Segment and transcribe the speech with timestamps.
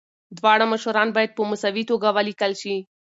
[0.37, 2.75] دواړه مشران باید په مساوي توګه ولیکل شي.